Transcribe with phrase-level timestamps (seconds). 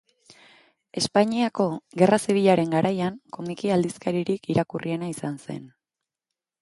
[1.01, 1.67] Espainiako
[2.01, 5.69] Gerra Zibilaren garaian, komiki aldizkaririk irakurriena izan zen.